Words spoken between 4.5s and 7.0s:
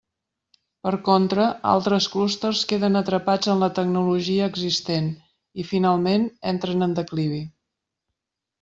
existent i, finalment, entren en